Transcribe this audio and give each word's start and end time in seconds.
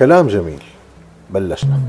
كلام 0.00 0.26
جميل. 0.26 0.62
بلشنا. 1.30 1.80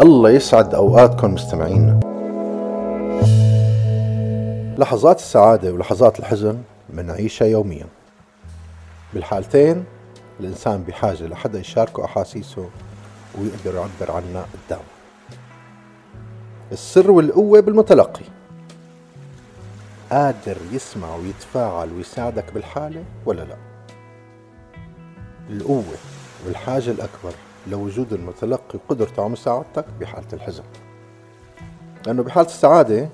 الله 0.00 0.30
يسعد 0.30 0.74
أوقاتكم 0.74 1.34
مستمعينا 1.34 2.00
لحظات 4.78 5.18
السعادة 5.18 5.72
ولحظات 5.72 6.20
الحزن 6.20 6.58
منعيشها 6.90 7.46
يوميا. 7.46 7.86
بالحالتين 9.14 9.84
الإنسان 10.40 10.82
بحاجة 10.82 11.26
لحدا 11.26 11.58
يشاركه 11.58 12.04
أحاسيسه 12.04 12.68
ويقدر 13.38 13.74
يعبر 13.74 14.12
عنها 14.12 14.46
قدامه 14.66 14.82
السر 16.72 17.10
والقوة 17.10 17.60
بالمتلقي. 17.60 18.24
قادر 20.12 20.56
يسمع 20.72 21.14
ويتفاعل 21.16 21.92
ويساعدك 21.92 22.52
بالحالة 22.54 23.04
ولا 23.26 23.42
لا؟ 23.42 23.56
القوة. 25.50 26.19
والحاجة 26.46 26.90
الأكبر 26.90 27.32
لوجود 27.66 28.12
المتلقي 28.12 28.78
وقدرته 28.78 29.22
على 29.22 29.32
مساعدتك 29.32 29.84
بحالة 30.00 30.26
الحزن 30.32 30.62
لأنه 32.06 32.22
بحالة 32.22 32.48
السعادة 32.48 33.08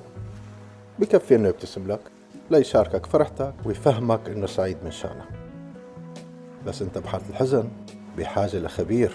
بكفي 0.98 1.34
إنه 1.34 1.48
يبتسم 1.48 1.92
لك 1.92 2.00
ليشاركك 2.50 3.06
فرحتك 3.06 3.54
ويفهمك 3.64 4.28
إنه 4.28 4.46
سعيد 4.46 4.76
من 4.84 4.90
شأنه. 4.90 5.24
بس 6.66 6.82
أنت 6.82 6.98
بحالة 6.98 7.24
الحزن 7.30 7.68
بحاجة 8.18 8.56
لخبير 8.56 9.12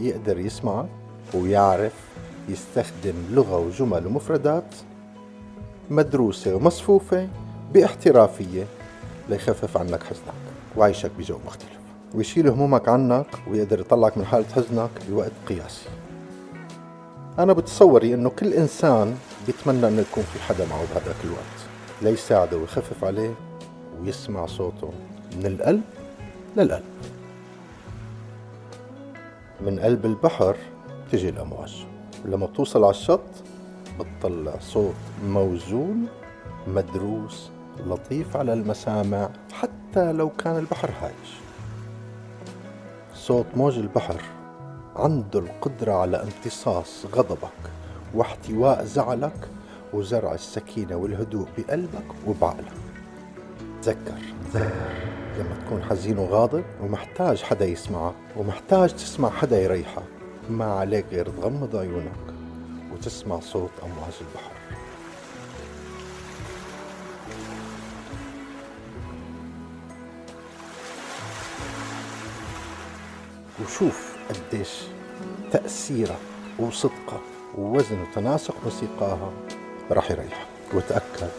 يقدر 0.00 0.38
يسمعك 0.38 0.88
ويعرف 1.34 1.92
يستخدم 2.48 3.14
لغة 3.30 3.58
وجمل 3.58 4.06
ومفردات 4.06 4.74
مدروسة 5.90 6.54
ومصفوفة 6.54 7.28
باحترافية 7.74 8.64
ليخفف 9.28 9.76
عنك 9.76 10.02
حزنك 10.02 10.34
وعيشك 10.76 11.10
بجو 11.18 11.38
مختلف. 11.46 11.85
ويشيل 12.14 12.48
همومك 12.48 12.88
عنك 12.88 13.26
ويقدر 13.50 13.80
يطلعك 13.80 14.18
من 14.18 14.24
حالة 14.24 14.46
حزنك 14.56 14.90
بوقت 15.08 15.32
قياسي. 15.48 15.88
أنا 17.38 17.52
بتصوري 17.52 18.14
إنه 18.14 18.30
كل 18.30 18.52
إنسان 18.52 19.16
بيتمنى 19.46 19.88
إنه 19.88 20.00
يكون 20.00 20.24
في 20.24 20.42
حدا 20.42 20.66
معه 20.66 20.84
بهذاك 20.94 21.16
الوقت 21.24 21.58
ليساعده 22.02 22.56
ويخفف 22.56 23.04
عليه 23.04 23.34
ويسمع 24.00 24.46
صوته 24.46 24.90
من 25.36 25.46
القلب 25.46 25.82
للقلب. 26.56 26.84
من 29.60 29.80
قلب 29.80 30.06
البحر 30.06 30.56
تجي 31.12 31.28
الأمواج. 31.28 31.86
ولما 32.24 32.46
بتوصل 32.46 32.84
على 32.84 32.90
الشط 32.90 33.20
بتطلع 34.00 34.54
صوت 34.60 34.94
موزون 35.24 36.06
مدروس 36.66 37.50
لطيف 37.86 38.36
على 38.36 38.52
المسامع 38.52 39.30
حتى 39.52 40.12
لو 40.12 40.30
كان 40.30 40.56
البحر 40.56 40.90
هايج. 41.02 41.30
صوت 43.26 43.46
موج 43.56 43.78
البحر. 43.78 44.22
عنده 44.96 45.38
القدرة 45.38 45.92
على 45.92 46.22
امتصاص 46.22 47.06
غضبك 47.14 47.70
واحتواء 48.14 48.84
زعلك 48.84 49.48
وزرع 49.92 50.34
السكينة 50.34 50.96
والهدوء 50.96 51.46
بقلبك 51.58 52.04
وبعقلك. 52.26 52.72
تذكر. 53.82 54.18
تذكر. 54.52 54.70
لما 55.38 55.56
تكون 55.66 55.82
حزين 55.82 56.18
وغاضب 56.18 56.64
ومحتاج 56.82 57.42
حدا 57.42 57.64
يسمعك 57.64 58.14
ومحتاج 58.36 58.94
تسمع 58.94 59.30
حدا 59.30 59.62
يريحك 59.62 60.02
ما 60.50 60.64
عليك 60.64 61.06
غير 61.12 61.28
تغمض 61.28 61.76
عيونك 61.76 62.34
وتسمع 62.92 63.40
صوت 63.40 63.70
أمواج 63.82 64.14
البحر. 64.20 64.52
وشوف 73.64 74.16
قديش 74.28 74.68
تأثيرها 75.52 76.18
وصدقها 76.58 77.20
ووزن 77.58 78.00
وتناسق 78.00 78.54
موسيقاها 78.64 79.30
راح 79.90 80.10
يريحك 80.10 80.46
وتأكد 80.74 81.30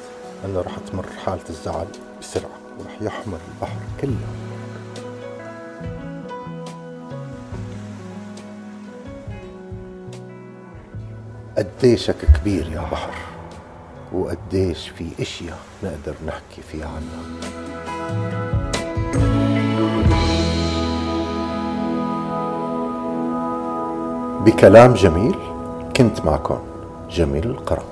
أنه 0.45 0.61
راح 0.61 0.77
تمر 0.91 1.05
حالة 1.25 1.49
الزعل 1.49 1.87
بسرعة. 2.21 2.59
وراح 2.79 3.01
يحمل 3.01 3.37
البحر 3.47 3.79
كله. 4.01 4.27
قديشك 11.57 12.15
كبير 12.39 12.71
يا 12.71 12.81
بحر 12.91 13.13
وقديش 14.13 14.89
في 14.89 15.09
إشياء 15.19 15.59
نقدر 15.83 16.15
نحكي 16.27 16.61
فيها 16.71 16.87
عنها. 16.87 17.86
بكلام 24.45 24.93
جميل 24.93 25.35
كنت 25.97 26.25
معكم 26.25 26.57
جميل 27.11 27.45
القرن 27.45 27.83